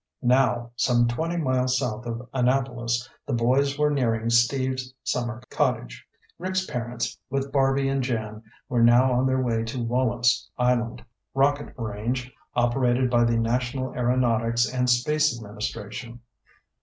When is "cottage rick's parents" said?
5.51-7.19